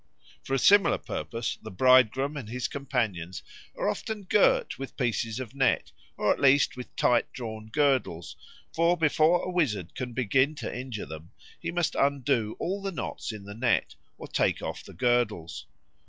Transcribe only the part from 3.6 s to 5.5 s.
are often girt with pieces